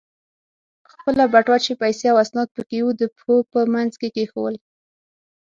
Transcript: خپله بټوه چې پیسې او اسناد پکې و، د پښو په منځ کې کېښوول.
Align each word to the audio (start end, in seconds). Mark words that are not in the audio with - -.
خپله 0.91 1.23
بټوه 1.33 1.57
چې 1.65 1.71
پیسې 1.81 2.05
او 2.11 2.17
اسناد 2.23 2.49
پکې 2.55 2.79
و، 2.83 2.87
د 2.99 3.01
پښو 3.15 3.35
په 3.51 3.59
منځ 3.73 3.91
کې 4.01 4.09
کېښوول. 4.15 4.55